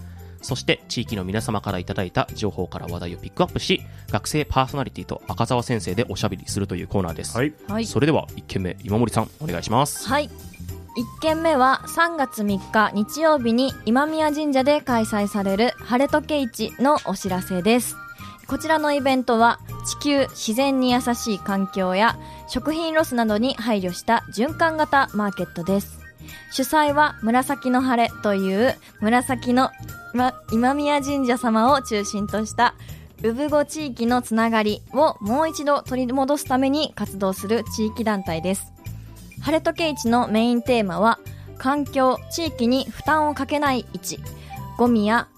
[0.43, 7.53] そして地域の皆様からいただいた情報から話題をピックアップし学生パーソナリティと赤澤先生でおしゃべりするというコーナーです、はい。
[7.69, 7.87] はい。
[7.87, 10.09] それでは1件目今森さんお願いします。
[10.09, 10.29] はい。
[10.29, 17.97] 1件目は3月3日日曜日に今宮神社で開催される晴れ時市のお知らせです
[18.49, 22.17] こちらのイベントは地球自然に優しい環境や
[22.49, 26.01] 食品ロスなどに配慮した循環型マーケットです。
[26.53, 29.71] 主催は紫の晴れという紫の
[30.15, 32.75] ま今宮神社様を中心とした
[33.23, 38.73] 産後地域のつながりをもう一度取り戻すために活動する地域団体です。
[39.43, 41.19] 晴れ時計市のメインテーマは
[41.59, 44.21] 環境地域に負担をかけない位置。
[44.79, 45.29] ゴミや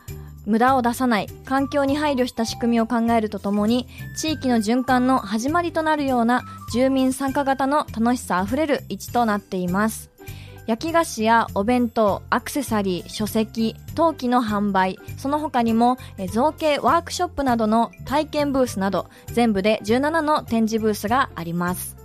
[0.49, 10.11] 無駄を出さない環境に配慮した仕組みを考えるとともに地域の循環の始まりとなるような住民参加型の楽しさあふれる位置となっています。
[10.67, 15.97] 焼き菓子やお弁当アクセサリー書籍陶器の販売その他にも
[16.31, 21.97] 造形ワークショップなどの体験ブースなど全部で17の展示ブースがあります。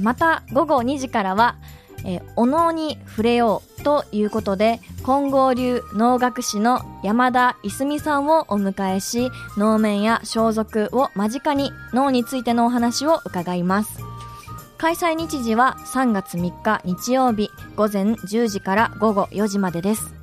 [0.00, 1.56] また午後2時からは
[2.04, 14.00] えお能に触れようということで金剛流能楽師の山田いすみさんをお迎えし能面や装束を間近に能についてのお話を伺います。
[14.78, 20.14] 開催日時は3月3日日曜日午前10時から午後4時までです。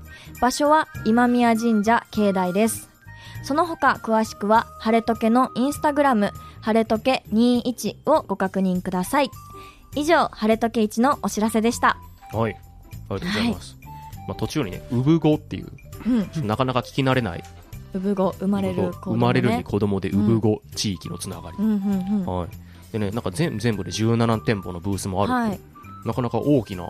[0.42, 2.90] 場所は今宮神社境内です。
[3.44, 9.30] その他詳しくは晴れとけのインスタグラム晴れとけ21をご確認ください。
[9.96, 11.98] 以上晴れとけ1のお知らせでした。
[12.32, 12.56] はい。
[13.10, 13.78] ありがとうございます、
[14.28, 15.72] まあ、途中にね産語っていう
[16.06, 16.48] うん。
[16.48, 17.44] なかなか聞き慣れない
[17.94, 22.26] 産後生まれる子供、ね、生まれるに子供で産語地域のつながり、うんうんうん。
[22.26, 22.50] はい。
[22.92, 25.60] でねなんか全全部で17店舗のブースもあるはい。
[26.06, 26.90] なかなか大きな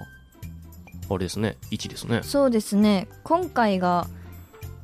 [1.08, 2.22] あれですね位置ですね。
[2.24, 3.08] そうですね。
[3.24, 4.08] 今回が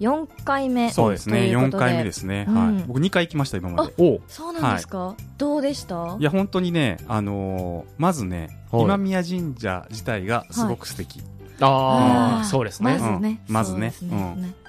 [0.02, 1.42] 4回目そうですね。
[1.42, 1.78] 4ということで。
[1.78, 2.74] 回目ですね、うん。
[2.76, 3.94] はい、僕2回行きました今まで。
[4.00, 6.18] おそうなんですか、どうでした？
[6.20, 8.84] いや本当にね、あのーまずね、はい。
[8.84, 11.22] 今宮神社自体がすごく素敵、
[11.62, 12.46] ああー。
[12.46, 12.98] そうですね、
[13.48, 13.94] まずね、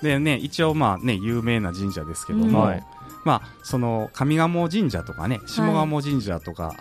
[0.02, 0.36] ですね。
[0.36, 2.70] 一応まあね有名な神社ですけども、
[3.24, 6.74] まあその上賀茂神社とかね下賀茂神社とか、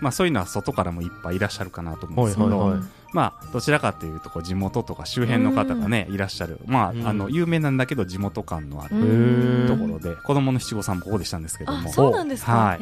[0.00, 2.76] まあそういうのは外からもいっぱいいらっしゃるかなと思うんですけど、
[3.14, 6.58] まあどちらかというとこう地元とか周辺の方がね、いらっしゃる。
[6.66, 7.06] まあ、うん。
[7.06, 11.88] あの有名なんだけど地元感のあるところで、子供の七五三もここでしたんですけども。
[11.88, 12.80] あそうなんですか、はい。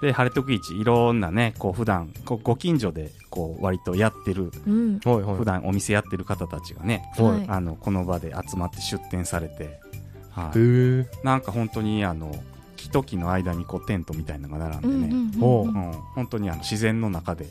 [0.00, 4.98] で晴れ時市いろんなねこう普段こうご近所でこう割とやってるうん。
[5.00, 7.44] 普段お店やってる方たちがね、はい。
[7.48, 9.78] あのこの場で集まって出店されて、
[10.30, 10.62] はへい、
[11.02, 12.34] えなんか本当にあの
[12.76, 15.68] 木と木の間にこうテントみたいなのが並んでね、うんうんおうん。
[15.68, 15.92] うん。
[16.14, 17.46] 本当にあの自然の中で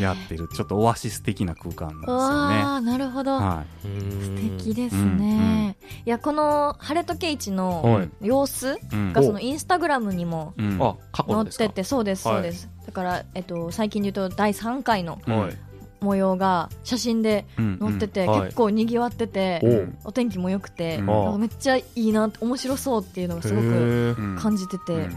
[0.00, 2.64] やってるちょっとオアシス的な空間なんですよね。
[2.64, 8.26] わあなるほど、は素敵ですうんね、いやこの「晴れとけいち」はのい。
[8.26, 8.76] 様子い。
[8.92, 9.12] うん。
[9.12, 12.36] がそのインスタグラムにも載っててそうですはい。
[12.36, 15.38] そうです、だから、えっと、最近で言うと第3回のうん。
[15.40, 15.56] はい。
[15.98, 17.78] 模様が写真でうん。
[17.80, 18.30] 載ってて、うん。
[18.30, 18.42] はい。
[18.44, 19.94] 結構にぎわってて、おう。
[20.04, 21.40] お天気も良くて、うん。
[21.40, 25.16] めっちゃいいな面白そうっていうのがすごく感じてて、うん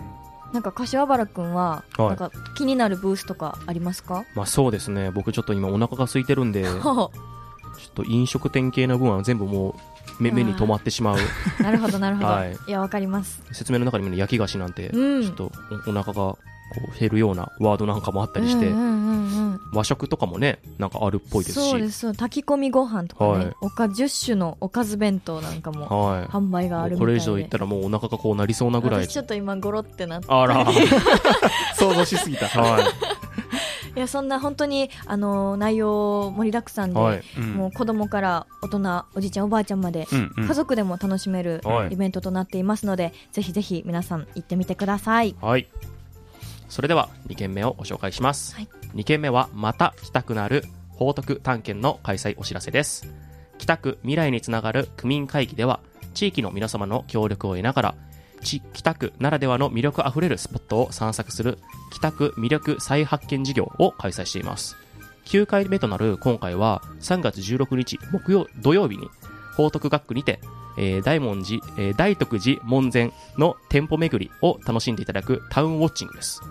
[0.54, 2.08] なんか柏原くんは、はい。
[2.10, 5.12] なんか気になるブースとかありますか、まあそうですね。
[5.12, 7.12] 僕ちょっと今お腹が空いてるんで ちょっは
[7.94, 9.74] と飲食店系の分は全部もう
[10.20, 11.18] 目目に留まってしまう。
[11.60, 12.58] あ なるほどなるほど、はい。
[12.68, 13.42] い、やわかります。
[13.52, 15.24] 説明の中にもね焼き菓子なんて、うん。
[15.24, 15.52] ちょっと
[15.88, 16.38] おお腹がこ
[16.96, 19.60] う減るようなワードなんかもあったりして、うんうんうんうん。
[19.74, 21.70] 和食とかもねなんかあるっぽいですし。
[21.70, 23.56] そうです炊き込みご飯とかね、はい。
[23.62, 26.24] おか10種のおかず弁当なんかもはい。
[26.26, 26.96] 販売があるみたいで。
[26.96, 29.08] もうこれ以上言ったらもうお腹がこうなりそうなぐらい。
[29.08, 30.28] 私ちょっと今ゴロってなって。
[30.30, 30.66] あら。
[31.76, 32.48] 想像しすぎた。
[32.48, 33.29] はい
[33.96, 37.24] いやそんな本当にあの内容盛りだくさんで、はい。
[37.38, 37.54] うん。
[37.54, 40.48] もう子供から大人おじいちゃんおばあちゃんまで、うんうん。
[40.48, 41.94] 家族でも楽しめるはい。
[41.94, 45.36] イベントとなっていますので、ぜひぜひ皆さん行ってみてください。
[45.42, 45.68] はい。
[46.70, 48.70] それでは2件目をご紹介します、はい。
[48.96, 53.08] 2件目はまた来たくなる報徳探検の開催お知らせです。
[53.58, 55.80] 北区未来につながる区民会議では
[56.14, 57.96] 地域の皆様の協力を得ながら
[58.42, 61.60] 北区ならではの魅力あふれるスポットを散策する
[61.92, 64.76] 北区魅力再発見事業を開催しています。
[65.26, 69.08] 9回目となる今回は3月16日木曜土曜日に
[69.56, 70.40] 報徳学区にて、
[70.78, 76.42] えー大文字、えー大徳寺門前の店舗巡りを楽しんでいただくタウンウォッチングです。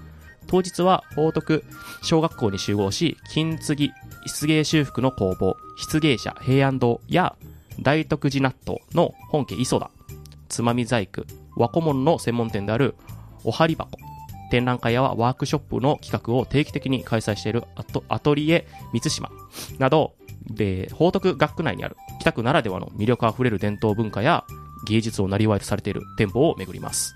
[0.48, 1.64] 当日は報徳
[2.02, 3.92] 小学校に集合し金継ぎ
[4.26, 7.36] 漆芸修復の工房漆芸者平安堂や
[7.80, 9.90] 大徳寺納豆の本家磯田
[10.48, 11.24] つまみ細工
[11.58, 12.94] 和古物の専門店である
[13.44, 13.98] おはり箱
[14.50, 17.64] 展覧会やワークショップの企画を定期的に開催している
[18.08, 19.30] アトリエ三島
[19.78, 20.14] など
[20.46, 24.44] で報徳学区内にある北区ならではの魅力あふれる伝統文化や
[24.86, 27.14] 芸術をなりわいとされている店舗を巡ります。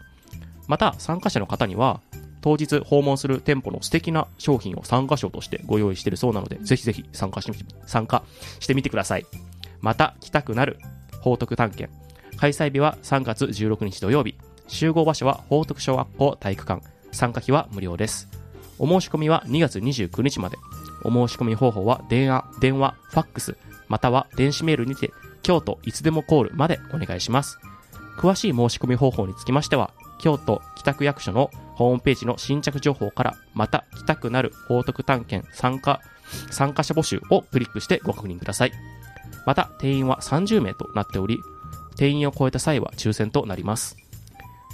[0.66, 2.00] また参加者の方には
[2.40, 8.24] 当日訪問する店舗の素敵な商品を参加賞としてご用意しているそうなのでぜひぜひ参加してみ参加
[8.58, 9.26] してみてください。
[9.80, 10.78] また来たくなる
[11.20, 12.02] 報徳探検。
[12.36, 14.36] 開催日は3月16日土曜日。
[14.66, 16.82] 集合場所は報徳小学校体育館。
[17.12, 18.28] 参加費は無料です。
[18.78, 20.56] お申し込みは2月29日まで。
[21.04, 23.56] お申し込み方法は電話電話ファックス
[23.88, 25.10] または電子メールにて
[25.42, 27.58] 京都いつでもコールまでお願いします。
[28.16, 36.00] 詳しい申し込み方法につきましては京都北区役所のホームページの新着情報からまた来たくなる報徳探検参加
[36.50, 38.72] 参加者募集をクリックしてご確認ください。
[39.44, 41.38] また定員は30名となっており
[41.92, 43.96] 定員を超えた際は抽選となります。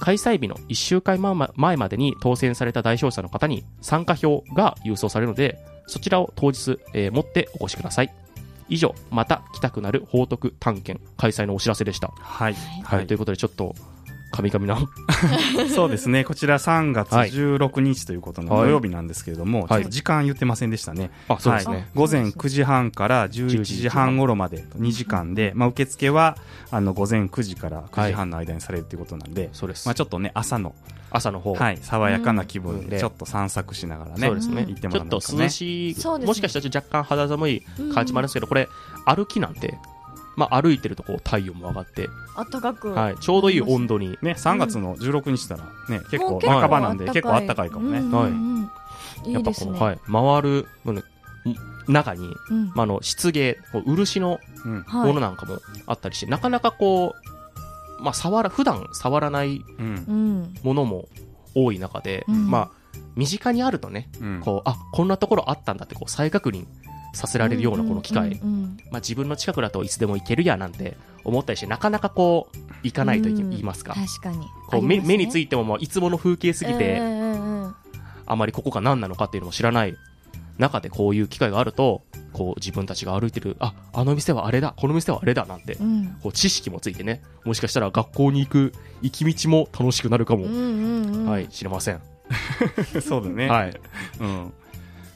[0.00, 1.20] 開催日の1週間
[1.56, 8.12] 前までに当選された代表者の方に参加票が郵送されるのでそちらを当日、えー持ってお越しください。
[8.68, 12.12] 以上また来たくなる報徳探検開催のお知らせでした。
[12.20, 12.54] はい。
[12.84, 13.74] はい、ということでちょっと
[14.30, 14.78] 神々な
[15.74, 16.24] そうですね。
[16.24, 17.30] こちら3月はい。
[17.30, 18.66] 16日ということのはい。
[18.66, 19.68] 土曜日なんですけれども、はい。
[19.68, 21.10] ちょっと時間言ってませんでしたね。
[21.28, 21.86] あそうですね、はい。
[21.94, 26.36] 午前9時半から11時半頃まで2時間で、まあ、受付は
[26.70, 30.74] あの午前9時から9時半の間にされるということなんで、そうです、まあ、ちょっとね朝の、
[31.10, 32.88] 朝の方、はい、爽やかな気分うん。
[32.88, 36.26] でちょっと散策しながらね、そうですね、行ってもちょっとらうとね涼しい、ね。
[36.26, 37.62] もしかしたら若干肌寒い
[37.94, 38.68] 感じもあるんですけど、これ
[39.06, 39.78] 歩きなんて、
[40.38, 47.98] まあ、歩いてるとこう体温も上がって、あったかく、はい、ちょうどいい温度に、ね、3月の16日したらね、結構半ばなんで結構あったかいかもね。
[47.98, 48.70] うんうん
[49.24, 49.30] うん。
[49.30, 49.32] い。
[49.32, 51.02] やっぱこの、はい、回るもの
[51.88, 52.66] 中に、うん。
[52.68, 57.16] まあ、あの漆芸、こう漆のものなんかもあったりして、なかなかこ
[57.98, 59.64] う、まあ、触ら普段触らない
[60.62, 61.08] ものも
[61.56, 62.48] 多い中で、うん。
[62.48, 64.40] まあ、身近にあるとね、うん。
[64.40, 66.66] こうあこんなところあったんだってこう再確認
[67.12, 68.40] させられるようなこの機会、
[68.90, 74.46] まあ、自分の近くだといつでも行けるやなんて思ったりしてなかなかこう行かないといいますか、確かに。
[74.68, 79.96] こう目目についいてももういつもの風景すぎて、あまりここが何なのかっていうのも知らない
[80.58, 86.16] 中でこういう機会があるとこう自分たちが歩いてるああの店はあれだこの店はあれだなんてうん。
[86.22, 92.00] こう知識もついてねもしかしたら学校に行く行き道も楽しくなるかも、はい知れません、
[93.00, 93.48] そうだね。
[93.48, 93.80] はい。
[94.20, 94.52] うん。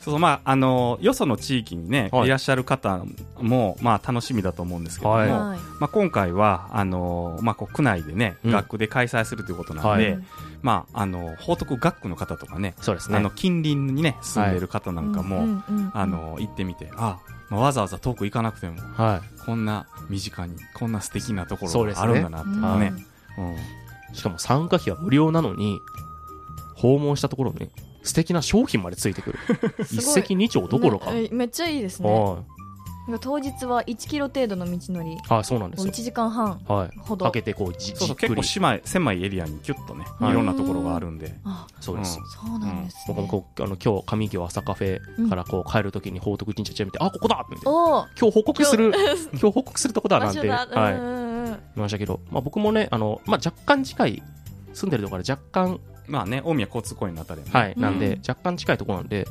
[0.03, 2.27] そうそう、まあ、あの、よその地域にね、はい。
[2.27, 3.05] い、らっしゃる方
[3.41, 5.31] も、まあ、楽しみだと思うんですけども、はい。
[5.31, 5.59] はい。
[5.79, 8.51] まあ、今回は、あの、まあ、こう区内でね、うん。
[8.51, 10.19] 学区で開催するということなんで、はい。
[10.61, 13.17] まあ、あの、報徳学区の方とかね、そうですね。
[13.17, 22.93] あの、近隣にね、住んでる方なんかも、うんうんうんあの、行ってみて、あ、まあ、わざわざ遠く行かなくても、はこんな身近に、こんな素敵なところがあるんだなっていうのがね、
[23.39, 24.15] うん。
[24.17, 25.81] しかも参加費は無料なのに、
[26.75, 27.71] 訪問したところに、
[28.03, 29.39] 素敵な商品までついてくる。
[29.91, 31.11] 一石二鳥どころか。
[31.31, 32.11] めっちゃいいですね。
[32.11, 32.39] は
[33.09, 35.15] なんか当日は1キロ程度の道のり。
[35.15, 35.17] い。
[35.29, 35.93] はい、そうなんです1よ。
[35.93, 36.99] 時間半はい。
[36.99, 37.25] ほど。
[37.25, 38.29] かけてこうじそうそうじっくり。
[38.29, 40.31] 結構狭い狭いエリアにキュッとね、はい。
[40.31, 41.35] い、ろんなところがあるんで。
[41.45, 42.51] あそうです、うん。
[42.51, 43.03] そうなんです、ね。
[43.09, 48.93] 僕もこうあの今日上京朝カフェからこう帰るときに報徳神社見て、あここだっておお今日報告する
[49.33, 49.43] 今日。
[49.51, 51.53] 報告するとこだなんて、場所だ、はい、言うんうんうん。
[51.55, 51.57] い。
[51.75, 54.23] ましたけど、まあ、僕もねあの、まあ、若干近い
[54.75, 59.27] 住んでるところから若干まあね大宮交通公園のあたり、ね、はい、なんで、うん若干近いところなんで、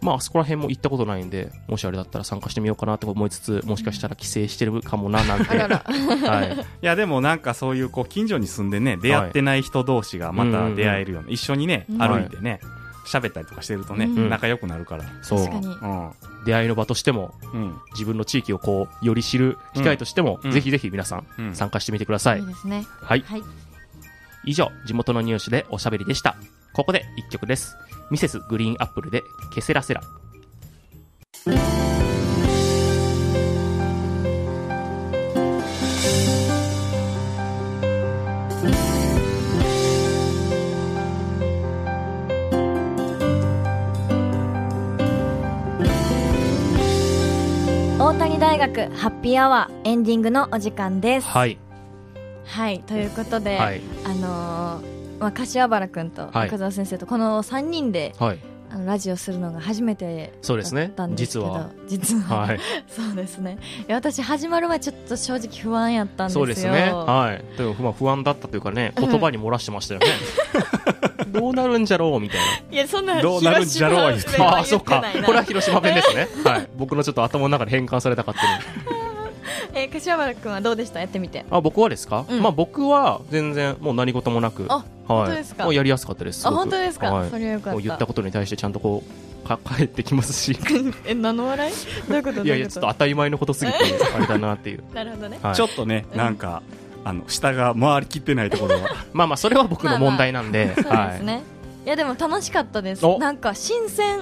[0.00, 5.78] まあ、あそこら辺も行ったことないんで、もしあれだったら参加してみようかなと思いつつ、もしかしたら帰省してるかもななんて、あらら。
[5.78, 11.98] はい、 いやでもなんかそういうこう近所に住んでね出会ってない人同士がまた出会えるような、一緒にねうん。
[11.98, 12.60] 歩いてね
[13.08, 14.28] 喋ったりとかしてるとね、うん。
[14.28, 15.04] 仲良くなるから。
[15.22, 15.38] そう。
[15.46, 15.66] 確かに。
[15.66, 16.10] うん。
[16.44, 17.74] 出会いの場としても、うん。
[17.92, 20.50] 自分の地域をこうより知る機会としても、うん。
[20.52, 21.54] ぜひぜひ皆さん。
[21.54, 22.40] 参加してみてください。
[22.40, 22.86] いいですね。
[23.00, 23.42] はい、はい
[24.48, 26.34] 以上、地元のニュースでおしゃべりでした。
[26.72, 27.76] ここで一曲です。
[28.10, 29.22] ミセスグリーンアップルで、
[29.54, 30.00] ケセラセラ。
[48.00, 51.58] 大谷大学ハッピーアワーエンディングのお時間ですはい、
[52.58, 56.32] はいということで、はい、あのーまあ、柏原君とはい。
[56.50, 58.38] 中澤先生とこの3人で、はい、
[58.70, 62.24] あのラジオするのが初めてだそうですねったんですけど実は。
[62.26, 63.58] 実は、はい、 そうですね。
[63.88, 66.40] 私始まる前ちょっと正直不安やったんですよ。
[66.40, 66.92] そうですね。
[66.92, 67.56] はい。
[67.56, 70.06] でも、まあ、不安だったというかね、言葉に漏らしてましたよね。
[71.28, 72.40] どうなるんじゃろうみたい
[72.70, 75.04] いやそんなどうなるんじゃろうは言ってああ、そっか。
[75.24, 76.28] これは広島弁ですね。
[76.44, 76.68] はい。
[76.76, 78.97] 僕のちょっと頭の中で変換されたかったに。
[79.88, 81.00] えー柏原君はどうでした？
[81.00, 81.44] やってみて。
[81.50, 82.42] あ、僕はですか、うん。
[82.42, 84.84] まあ僕は全然もう何事もなく、あはい。
[85.06, 85.64] 本当ですか？
[85.64, 86.46] もうやりやすかったです。
[86.46, 87.30] あ本当ですか、はい。
[87.30, 89.02] それはよかっもう言ったたことに対してちゃんとこ
[89.44, 90.58] う、か返ってきますし。
[91.06, 91.72] え何の笑い？
[92.08, 92.44] どういうこと？
[92.44, 93.78] いやいや、ちょっと当たり前のことすぎて、
[94.14, 94.82] あれだなっていう。
[94.94, 95.54] なるほどねはい。
[95.54, 96.18] ちょっとね、うん。
[96.18, 96.62] なんか
[97.04, 98.88] あの下が回りきってないところは。
[99.14, 101.18] まあまあ、それは僕の問題なんで、 そうではい。
[101.18, 101.42] すね、
[101.86, 103.06] い、やでも楽しかったです。
[103.06, 103.18] お。
[103.18, 104.20] なんか新鮮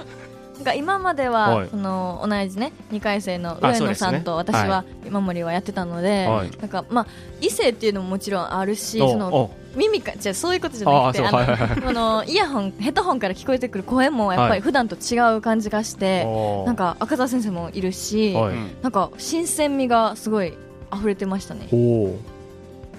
[0.63, 1.69] が今までは、はい。
[1.69, 6.51] その同じね2回生の上野さんと私は今森はやってたので、はい。
[6.59, 7.07] なんかまあ
[7.41, 11.81] 異性っていうのももちろんあるしおそのお耳かじゃあそういうことじゃなくてあのはいはいはい。
[11.83, 14.59] このイヤホンヘッドホンから聞こえてくる声もやっぱはい。
[14.59, 16.25] り普段と違う感じがして、
[16.65, 18.35] なんか赤澤先生もいるし、
[18.81, 20.53] なんか新鮮味がすごい
[20.93, 21.67] 溢れてましたね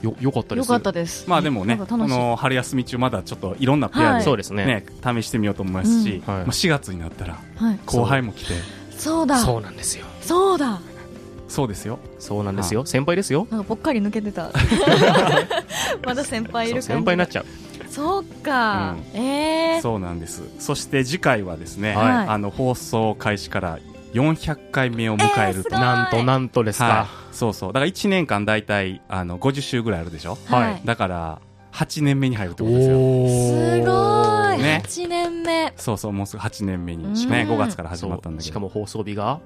[0.03, 0.67] よよかったです。
[0.67, 1.29] よかったです。
[1.29, 2.19] まあでもねこなんか楽しい。
[2.19, 4.19] の春休み中まだちょっといろんなペアはい。
[4.19, 4.65] で、そうですね。
[4.65, 6.35] ね試してみようと思いますし、うん。
[6.35, 6.45] はい。
[6.45, 8.55] まあ、4月になったらはい、後輩も来て。
[8.91, 9.39] そうだ。
[9.39, 10.07] そうなんですよ。
[10.21, 10.81] そうだ。
[11.49, 11.99] そうですよ。
[12.19, 12.85] そうなんですよ。
[12.85, 13.47] 先輩ですよ。
[13.51, 14.51] なんかぽっかり抜けてた。
[16.05, 17.47] まだ先輩いる先輩になっちゃう。
[17.91, 20.43] そうか、ええそうなんです。
[20.59, 22.29] そして次回はですね、はい。
[22.29, 23.79] あの放送開始から
[24.13, 26.85] 400回目を迎えると、なんとなんとですか。
[26.85, 27.73] はい、そうそう。
[27.73, 30.39] だから1年間大体あの50週ぐらいあるでしょ？
[30.47, 30.83] はい、はい。
[30.85, 31.41] だから
[31.73, 32.97] 8年目に入るってことですよ。
[32.97, 34.83] すごい、ね。
[34.85, 35.73] 8年目。
[35.77, 37.13] そうそうもうすぐ8年目に、うん。
[37.13, 38.43] ね、5月から始そまったんだけど。
[38.43, 38.43] う。
[38.43, 39.41] しかも放送日が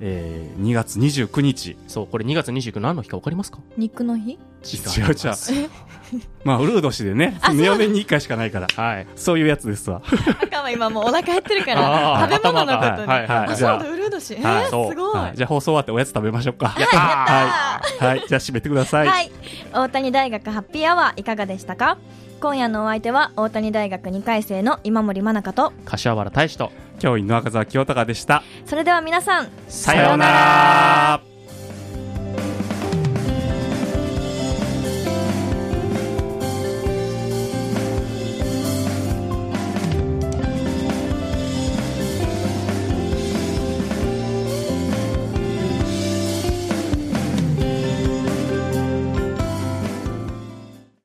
[0.00, 1.76] えー、2月29日。
[1.88, 3.58] そうこれ2月29何の日か分かりますか？
[3.76, 4.32] 肉の日？
[4.32, 5.70] 違う違う。
[6.44, 7.38] まあウルー年でね。
[7.40, 8.68] 4年に1回しかないから。
[8.74, 9.06] はい。
[9.16, 10.02] そういうやつですわ。
[10.40, 14.34] あかんわ今もうお腹減ってるから食べ物のことに、頭がはいはいあじゃあそうだウルー年。
[14.34, 16.74] えーすごい、はい、じゃあ放送終わっておやつ食べましょうか。
[16.78, 17.00] やったー。
[17.00, 19.30] はい、はい、じゃあ締めてください、はい。
[19.72, 21.98] 大谷大学ハッピーアワーいかがでしたか？
[22.40, 26.72] 今夜のお相手は大谷大学2回生の今森真中と、柏原大志と
[27.02, 28.44] 教員の赤澤清隆でした。
[28.64, 31.31] それでは皆さん、さようなら